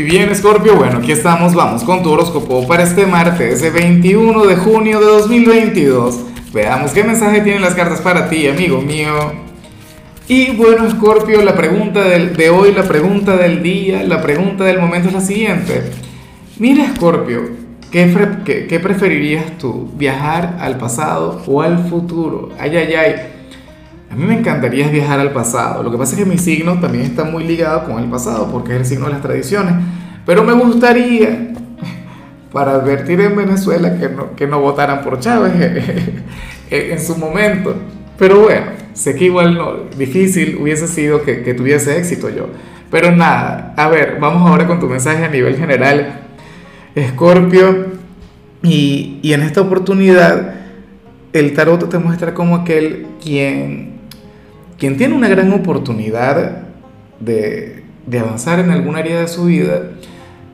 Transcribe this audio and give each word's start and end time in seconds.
Y 0.00 0.02
bien, 0.02 0.34
Scorpio, 0.34 0.76
bueno, 0.76 0.96
aquí 0.96 1.12
estamos, 1.12 1.54
vamos 1.54 1.84
con 1.84 2.02
tu 2.02 2.10
horóscopo 2.10 2.66
para 2.66 2.84
este 2.84 3.04
martes, 3.04 3.56
ese 3.56 3.68
21 3.68 4.46
de 4.46 4.56
junio 4.56 4.98
de 4.98 5.04
2022. 5.04 6.20
Veamos 6.54 6.92
qué 6.92 7.04
mensaje 7.04 7.42
tienen 7.42 7.60
las 7.60 7.74
cartas 7.74 8.00
para 8.00 8.30
ti, 8.30 8.48
amigo 8.48 8.80
mío. 8.80 9.12
Y 10.26 10.52
bueno, 10.52 10.88
Scorpio, 10.90 11.42
la 11.42 11.54
pregunta 11.54 12.02
del, 12.02 12.34
de 12.34 12.48
hoy, 12.48 12.72
la 12.72 12.84
pregunta 12.84 13.36
del 13.36 13.62
día, 13.62 14.02
la 14.02 14.22
pregunta 14.22 14.64
del 14.64 14.78
momento 14.78 15.08
es 15.08 15.14
la 15.14 15.20
siguiente. 15.20 15.82
Mira, 16.58 16.94
Scorpio, 16.96 17.50
¿qué, 17.92 18.10
qué, 18.46 18.66
qué 18.68 18.80
preferirías 18.80 19.58
tú? 19.58 19.90
¿Viajar 19.98 20.56
al 20.60 20.78
pasado 20.78 21.42
o 21.46 21.60
al 21.60 21.90
futuro? 21.90 22.52
Ay, 22.58 22.74
ay, 22.74 22.94
ay. 22.94 23.14
A 24.10 24.16
mí 24.16 24.24
me 24.24 24.38
encantaría 24.38 24.88
viajar 24.88 25.20
al 25.20 25.32
pasado. 25.32 25.82
Lo 25.84 25.90
que 25.90 25.96
pasa 25.96 26.16
es 26.16 26.24
que 26.24 26.28
mi 26.28 26.36
signo 26.36 26.80
también 26.80 27.04
está 27.04 27.24
muy 27.24 27.44
ligado 27.44 27.84
con 27.84 28.02
el 28.02 28.10
pasado, 28.10 28.50
porque 28.50 28.72
es 28.72 28.80
el 28.80 28.86
signo 28.86 29.06
de 29.06 29.12
las 29.12 29.22
tradiciones. 29.22 29.74
Pero 30.26 30.42
me 30.42 30.52
gustaría, 30.52 31.52
para 32.52 32.72
advertir 32.72 33.20
en 33.20 33.36
Venezuela 33.36 33.96
que 33.98 34.08
no, 34.08 34.34
que 34.34 34.48
no 34.48 34.60
votaran 34.60 35.02
por 35.02 35.20
Chávez 35.20 35.52
en 36.70 37.00
su 37.00 37.16
momento. 37.16 37.76
Pero 38.18 38.40
bueno, 38.40 38.66
sé 38.94 39.14
que 39.14 39.26
igual 39.26 39.54
no, 39.54 39.74
difícil 39.96 40.58
hubiese 40.60 40.88
sido 40.88 41.22
que, 41.22 41.42
que 41.42 41.54
tuviese 41.54 41.96
éxito 41.96 42.28
yo. 42.28 42.48
Pero 42.90 43.14
nada, 43.14 43.74
a 43.76 43.88
ver, 43.88 44.18
vamos 44.20 44.48
ahora 44.50 44.66
con 44.66 44.80
tu 44.80 44.86
mensaje 44.86 45.24
a 45.24 45.28
nivel 45.28 45.56
general. 45.56 46.22
Escorpio, 46.96 47.86
y, 48.62 49.20
y 49.22 49.32
en 49.32 49.42
esta 49.42 49.60
oportunidad 49.60 50.54
el 51.32 51.54
tarot 51.54 51.88
te 51.88 51.98
muestra 51.98 52.34
como 52.34 52.56
aquel 52.56 53.06
quien 53.22 53.99
quien 54.80 54.96
tiene 54.96 55.14
una 55.14 55.28
gran 55.28 55.52
oportunidad 55.52 56.62
de, 57.20 57.84
avanzar 58.18 58.58
en 58.58 58.70
algún 58.70 58.96
área 58.96 59.20
de 59.20 59.28
su 59.28 59.44
vida, 59.44 59.90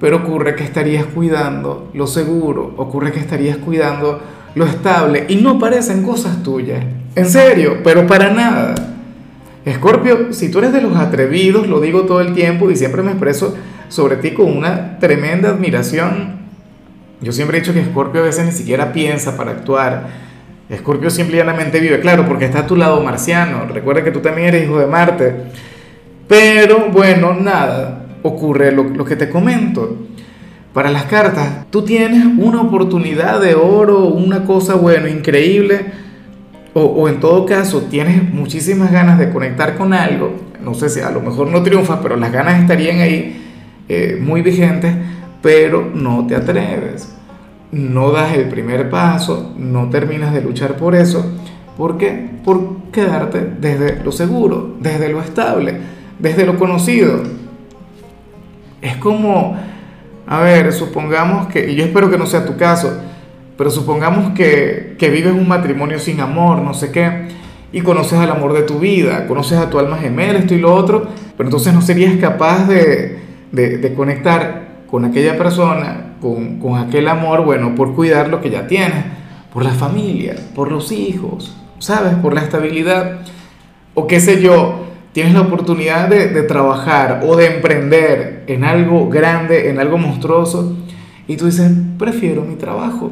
pero 0.01 0.17
ocurre 0.17 0.57
que 0.57 0.65
estarías 0.65 1.07
cuidando 1.07 1.91
lo 1.95 2.09
seguro, 2.09 2.75
ocurre 2.77 3.13
que 3.13 3.21
estarías 3.21 3.57
cuidando 3.57 4.21
lo 4.57 4.67
estable 4.67 5.27
y 5.29 5.37
no 5.37 5.61
parecen 5.61 6.03
cosas 6.03 6.43
tuyas. 6.43 6.85
En 7.15 7.27
serio, 7.27 7.79
pero 7.85 8.07
para 8.07 8.31
nada. 8.31 8.75
Escorpio, 9.65 10.33
si 10.33 10.51
tú 10.51 10.59
eres 10.59 10.73
de 10.73 10.83
los 10.83 10.97
atrevidos, 10.97 11.69
lo 11.69 11.81
digo 11.81 12.03
todo 12.03 12.21
el 12.21 12.35
tiempo 12.35 12.71
y 12.71 12.77
siempre 12.77 13.03
me 13.03 13.13
expreso 13.13 13.55
sobre 13.89 14.17
ti 14.17 14.33
con 14.33 14.55
una 14.57 14.99
tremenda 14.99 15.51
admiración. 15.51 16.37
Yo 17.21 17.31
siempre 17.31 17.59
he 17.59 17.61
dicho 17.61 17.73
que 17.73 17.81
Escorpio 17.81 18.23
a 18.23 18.25
veces 18.25 18.45
ni 18.45 18.53
siquiera 18.53 18.93
piensa 18.93 19.37
para 19.37 19.53
actuar 19.53 20.09
Escorpio 20.69 21.11
simplemente 21.11 21.79
vive, 21.79 22.01
claro, 22.01 22.27
porque 22.27 22.47
está 22.47 22.61
a 22.61 22.67
tu 22.67 22.77
lado 22.77 23.01
marciano. 23.01 23.67
Recuerda 23.67 24.03
que 24.03 24.11
tú 24.11 24.21
también 24.21 24.49
eres 24.49 24.65
hijo 24.65 24.79
de 24.79 24.87
Marte. 24.87 25.35
Pero 26.27 26.91
bueno, 26.91 27.35
nada, 27.35 28.07
ocurre 28.23 28.73
lo, 28.73 29.05
que 29.05 29.15
te 29.15 29.31
comento. 29.31 29.97
Para 30.73 30.91
las 30.91 31.05
cartas, 31.05 31.67
tú 31.71 31.83
tienes 31.83 32.25
una 32.37 32.61
oportunidad 32.61 33.41
de 33.41 33.55
oro, 33.55 34.07
una 34.07 34.45
cosa, 34.45 34.75
bueno, 34.75 35.07
increíble, 35.07 35.87
o, 36.75 37.09
en 37.09 37.21
todo 37.21 37.47
caso 37.47 37.83
tienes 37.89 38.23
muchísimas 38.31 38.93
ganas 38.93 39.19
de 39.19 39.31
conectar 39.31 39.77
con 39.77 39.95
algo, 39.95 40.35
no 40.63 40.75
sé 40.75 40.91
si 40.91 41.01
a 41.01 41.11
lo 41.11 41.23
mejor 41.23 41.49
no 41.49 41.63
triunfas, 41.63 42.01
pero 42.03 42.17
las 42.17 42.31
ganas 42.31 42.61
estarían 42.61 42.99
ahí 42.99 43.43
eh, 43.89 44.19
muy 44.21 44.43
vigentes, 44.43 44.95
pero 45.41 45.91
no 45.95 46.27
te 46.27 46.37
atreves 46.37 47.17
no 47.77 48.11
das 48.11 48.35
el 48.35 48.49
primer 48.49 48.89
paso, 48.89 49.53
no 49.59 49.91
terminas 49.91 50.33
de 50.33 50.41
luchar 50.41 50.77
por 50.77 50.95
eso. 50.95 51.25
¿Por 51.77 51.99
qué? 51.99 52.31
Por 52.43 52.91
quedarte 52.91 53.47
desde 53.61 54.03
lo 54.03 54.13
seguro, 54.13 54.77
desde 54.81 55.11
lo 55.11 55.21
estable, 55.21 55.77
desde 56.19 56.47
lo 56.47 56.59
conocido. 56.59 57.23
Es 58.81 58.97
como, 58.97 59.57
a 60.27 60.41
ver, 60.41 60.73
supongamos 60.73 61.49
que, 61.49 61.71
y 61.71 61.75
yo 61.75 61.85
espero 61.85 62.11
que 62.11 62.17
no 62.17 62.25
sea 62.27 62.47
tu 62.47 62.57
caso, 62.57 62.99
pero 63.59 63.71
supongamos 63.71 64.33
que, 64.35 64.97
vives 64.99 65.33
un 65.33 65.47
matrimonio 65.47 65.99
sin 65.99 66.21
amor, 66.21 66.59
no 66.59 66.73
sé 66.73 66.91
qué, 66.91 67.29
y 67.73 67.83
conoces 67.83 68.19
al 68.19 68.31
amor 68.31 68.55
de 68.55 68.63
tu 68.63 68.79
vida, 68.79 69.27
conoces 69.27 69.59
a 69.59 69.69
tu 69.69 69.79
alma 69.79 69.99
gemela, 69.99 70.39
esto 70.39 70.55
y 70.55 70.59
lo 70.59 70.75
otro, 70.75 71.09
pero 71.37 71.49
entonces 71.49 71.75
no 71.75 71.83
serías 71.83 72.17
capaz 72.17 72.67
de, 72.67 73.19
de 73.53 73.95
conectar 73.95 74.66
con 74.97 75.05
aquella 75.05 75.37
persona, 75.37 76.15
con, 76.23 76.59
con, 76.59 76.79
aquel 76.79 77.07
amor, 77.09 77.45
bueno, 77.45 77.75
por 77.75 77.95
cuidar 77.95 78.29
lo 78.29 78.41
que 78.41 78.49
ya 78.49 78.67
tienes, 78.67 79.05
por 79.53 79.63
la 79.63 79.73
familia, 79.73 80.35
por 80.55 80.73
los 80.73 80.91
hijos, 80.91 81.55
¿sabes? 81.81 82.15
Por 82.15 82.33
la 82.33 82.41
estabilidad. 82.41 83.19
O 83.93 84.07
qué 84.07 84.21
sé 84.21 84.41
yo, 84.41 84.87
tienes 85.13 85.35
la 85.35 85.43
oportunidad 85.43 86.09
de, 86.09 86.29
de 86.29 86.43
trabajar 86.45 87.21
o 87.27 87.37
de 87.37 87.57
emprender 87.57 88.45
en 88.47 88.65
algo 88.65 89.11
grande, 89.11 89.69
en 89.69 89.81
algo 89.81 89.99
monstruoso, 89.99 90.75
y 91.29 91.37
tú 91.37 91.45
dices, 91.45 91.71
prefiero 91.99 92.41
mi 92.41 92.55
trabajo. 92.55 93.11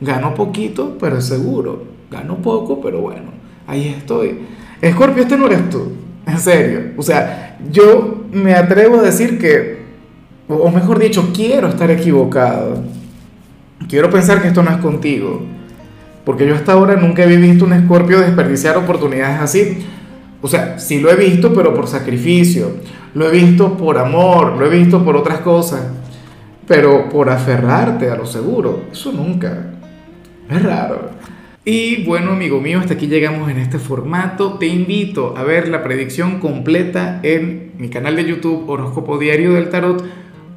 Gano 0.00 0.34
poquito, 0.34 0.98
pero 0.98 1.20
seguro. 1.20 1.84
Gano 2.10 2.38
poco, 2.38 2.80
pero 2.80 3.02
bueno, 3.02 3.30
ahí 3.68 3.94
estoy. 3.96 4.36
Escorpio, 4.82 5.22
este 5.22 5.36
no 5.36 5.46
eres 5.46 5.70
tú. 5.70 5.92
En 6.26 6.40
serio. 6.40 6.80
O 6.96 7.02
sea, 7.02 7.56
yo 7.70 8.24
me 8.32 8.54
atrevo 8.54 8.98
a 8.98 9.02
decir 9.02 9.38
que 9.38 9.79
o 10.56 10.70
mejor 10.70 10.98
dicho, 10.98 11.30
quiero 11.34 11.68
estar 11.68 11.90
equivocado. 11.90 12.82
Quiero 13.88 14.10
pensar 14.10 14.42
que 14.42 14.48
esto 14.48 14.62
no 14.62 14.70
es 14.70 14.78
contigo. 14.78 15.42
Porque 16.24 16.46
yo 16.46 16.54
hasta 16.54 16.72
ahora 16.72 16.96
nunca 16.96 17.24
he 17.24 17.36
visto 17.36 17.64
un 17.64 17.72
escorpio 17.72 18.20
desperdiciar 18.20 18.76
oportunidades 18.76 19.40
así. 19.40 19.78
O 20.42 20.48
sea, 20.48 20.78
sí 20.78 21.00
lo 21.00 21.10
he 21.10 21.16
visto, 21.16 21.52
pero 21.52 21.74
por 21.74 21.86
sacrificio. 21.86 22.72
Lo 23.14 23.28
he 23.28 23.32
visto 23.32 23.76
por 23.76 23.98
amor, 23.98 24.56
lo 24.56 24.66
he 24.66 24.70
visto 24.70 25.04
por 25.04 25.16
otras 25.16 25.40
cosas. 25.40 25.82
Pero 26.66 27.08
por 27.08 27.30
aferrarte 27.30 28.10
a 28.10 28.16
lo 28.16 28.26
seguro, 28.26 28.84
eso 28.92 29.12
nunca. 29.12 29.72
Es 30.48 30.62
raro. 30.62 31.10
Y 31.64 32.04
bueno, 32.04 32.32
amigo 32.32 32.60
mío, 32.60 32.80
hasta 32.80 32.94
aquí 32.94 33.06
llegamos 33.06 33.50
en 33.50 33.58
este 33.58 33.78
formato. 33.78 34.54
Te 34.54 34.66
invito 34.66 35.34
a 35.36 35.42
ver 35.42 35.68
la 35.68 35.82
predicción 35.82 36.38
completa 36.38 37.20
en 37.22 37.72
mi 37.78 37.88
canal 37.88 38.16
de 38.16 38.24
YouTube 38.24 38.68
Horóscopo 38.68 39.18
Diario 39.18 39.52
del 39.52 39.68
Tarot 39.68 40.04